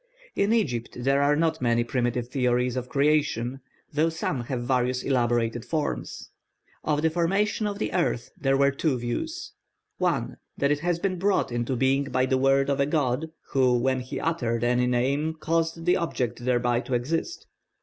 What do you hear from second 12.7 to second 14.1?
of a god, who when